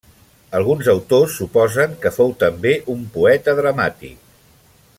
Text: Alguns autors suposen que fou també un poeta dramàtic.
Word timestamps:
Alguns 0.59 0.87
autors 0.93 1.35
suposen 1.41 1.93
que 2.05 2.11
fou 2.15 2.33
també 2.45 2.73
un 2.95 3.05
poeta 3.19 3.57
dramàtic. 3.61 4.19